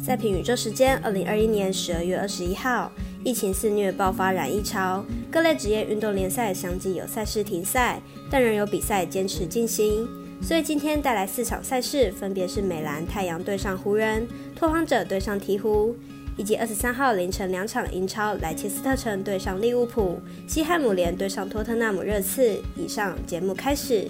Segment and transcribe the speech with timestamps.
[0.00, 2.92] 赛平宇宙时间，二零二一年十二月二十一号，
[3.24, 10.06] 疫情肆虐，爆发染疫潮，各类职业运动联赛相继有赛事停赛，但仍有比赛坚持进行。
[10.40, 15.94] 所以今天带来四场赛事，分别是美兰太阳对上湖人，拓荒者对上鹈鹕，
[16.36, 22.60] 以及二十三号凌晨两场英超莱切斯特城对上利物浦，西汉姆联对上托特纳姆热刺。
[22.76, 24.08] 以上节目开始。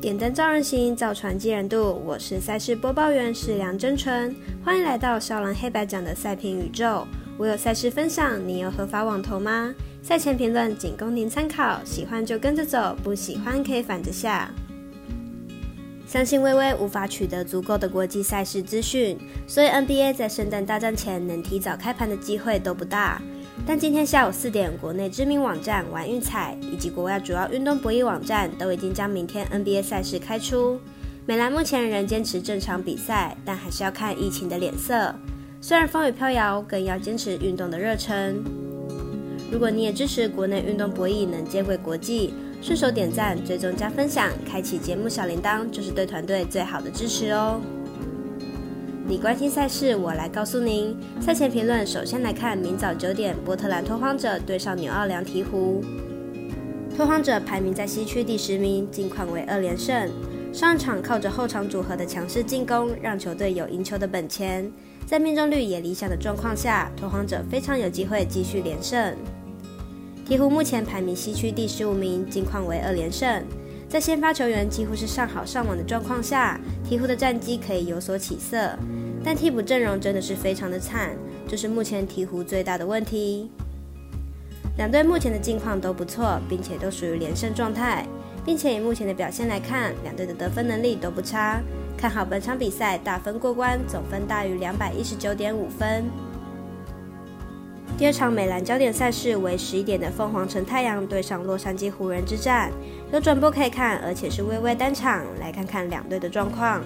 [0.00, 2.02] 点灯照人行，造船济人度。
[2.06, 7.06] 我是赛事播报员是梁真纯，欢迎来到少狼黑白奖的赛评宇宙。
[7.36, 9.74] 我有赛事分享，你有合法网投吗？
[10.02, 14.50] 赛前评论仅供您参考，喜欢就跟着走，不喜欢可以反着下。
[16.06, 23.20] 相信微微无法取得足够的国际赛事资讯，所以 NBA 在圣诞大战前能提早开盘的机会都不大。
[23.66, 30.80] 但今天下午四点，国内知名网站玩运彩以及国外主要运动博弈网站都已经将明天 NBA 赛事开出。
[31.24, 35.14] 美兰目前仍坚持正常比赛，但还是要看疫情的脸色。
[35.60, 38.42] 虽然风雨飘摇，更要坚持运动的热忱。
[39.52, 47.60] 如果你也支持国内运动博弈能接轨国际，顺手点赞、追踪加分享，开启节目小铃铛，就是对团队最好的支持哦。
[49.10, 50.96] 你关心赛事，我来告诉您。
[51.20, 55.82] 赛前评论，首先来看明早九点，波特兰拓荒者对上纽奥良鹈鹕。
[56.96, 60.08] 拓荒者排名在西区第十名，近况为二连胜。
[60.52, 64.70] 上场靠着后场组合的强势进攻，让球队有赢球的本钱。
[65.06, 69.12] 在命中率也理想的状况下，拓荒者非常有机会继续连胜。
[70.28, 73.42] 鹈鹕目前排名西区第十五名，近况为二连胜。
[73.88, 78.70] 在先发球员几乎是上好上稳的状况下，鹈鹕的战绩可以有所起色。
[79.22, 81.10] 但替补阵容真的是非常的惨，
[81.46, 83.50] 这是目前鹈鹕最大的问题。
[84.78, 88.06] 两队目前的境况都不错，并且都属于连胜状态，
[88.46, 91.60] 并且以目前的表现来看，两队的得分能力都不差，
[91.98, 96.04] 看好本场比赛大分过关，总分大于两百一十九点五分。
[97.98, 102.72] 第二场美兰焦点赛事为十一点的凤凰城太阳对上洛杉矶湖人之战，
[103.12, 106.80] 有转播可以看，而且是微微单场，来看看两队的状况。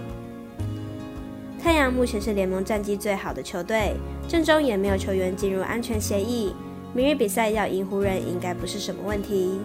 [1.65, 3.95] 太阳目前是联盟战绩最好的球队，
[4.29, 6.55] 阵中也没有球员进入安全协议，
[6.93, 9.59] 明日比赛要赢湖人应该不是什么问题。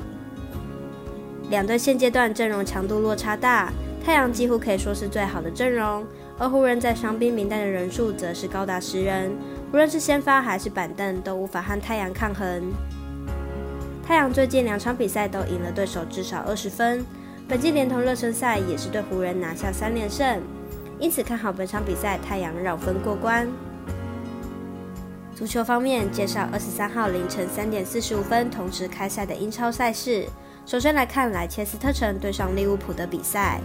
[1.49, 3.69] 两队现阶段阵容强度落差大，
[4.01, 6.05] 太阳几乎可以说是最好的阵容，
[6.37, 9.29] 而湖人在伤兵名单的人数则是高达十人，
[9.73, 12.63] 无论是先发还是板凳都无法和太阳抗衡。
[14.07, 17.05] 太阳最近两场比赛都赢了对手至少二十分，
[17.45, 20.39] 本季连同热身赛也是对湖人拿下三连胜。
[20.99, 23.47] 因此看好本场比赛太阳绕分过关。
[25.33, 30.25] 足球方面，介绍二十三号凌晨三点四十五分同时开赛的英超赛事。
[30.65, 33.61] 首先来看莱切斯特城对上利物浦的比赛。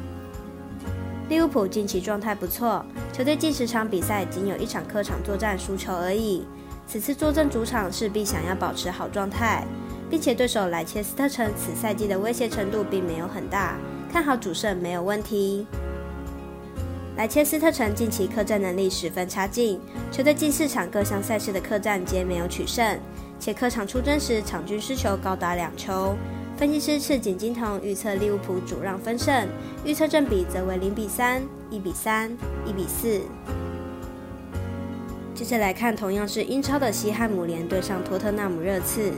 [1.28, 6.46] 利物浦近期状态不错，球队近十场比赛仅有一场客场作战输球而已。
[6.86, 9.64] 此次坐镇主场，势必想要保持好状态，
[10.08, 13.76] 并且对手莱切斯特城此赛季的威胁程度并没有很大，
[14.12, 15.66] 看好主胜没有问题。
[17.16, 19.80] 莱切斯特城近期客战能力十分差劲，
[20.10, 22.98] 球队近四场各项赛事的客战皆没有取胜，
[23.38, 26.16] 且客场出征时场均失球高达两球。
[26.56, 29.46] 分析师赤井金童预测利物浦主让分胜，
[29.84, 32.32] 预测正比则为零比三、一比三、
[32.66, 33.20] 一比四。
[35.36, 39.12] 接着来看，同样是英超的西汉姆联对上托特纳姆热刺。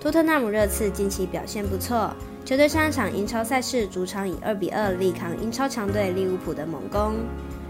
[0.00, 2.12] 托特纳姆热刺近期表现不错。
[2.44, 7.14] 球队上一场英超赛事主场以二比二力抗英超强队利物浦的猛攻。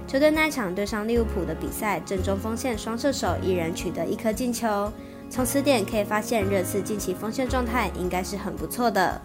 [0.09, 4.91] 球队那场对上利物浦的比赛，正中锋线双射手一人取得一颗进球。
[5.29, 9.21] 从此点可以发现，热刺近期锋线状态应该是很不错的。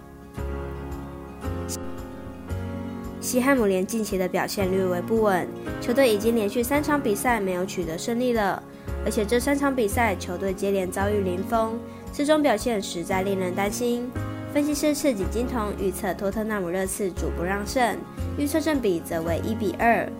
[3.21, 5.47] 西汉姆联近期的表现略为不稳，
[5.81, 8.61] 球队已经连续三场比赛没有取得胜利了，
[9.03, 11.79] 而且这三场比赛球队接连遭遇零封，
[12.13, 14.09] 这种表现实在令人担心。
[14.57, 17.95] 分析师赤井金童预测托特纳姆热刺主不让胜，
[18.39, 20.11] 预测正比则为一比二。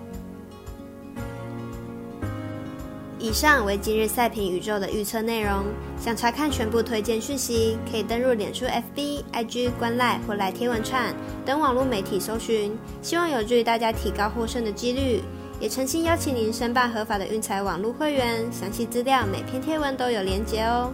[3.18, 5.64] 以上为今日赛评宇宙的预测内容。
[6.00, 12.78] 想查看全部推荐讯息，可以登入脸书、FB、IG、观赖或来天文串等网络媒体搜寻。
[13.02, 15.20] 希望有助于大家提高获胜的几率，
[15.60, 18.46] 也诚心邀请您申办合法的运财网络会员。
[18.52, 20.94] 详细资料每篇贴文都有连结哦。